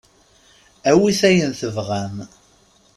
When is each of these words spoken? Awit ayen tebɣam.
Awit 0.89 1.21
ayen 1.29 1.51
tebɣam. 1.59 2.15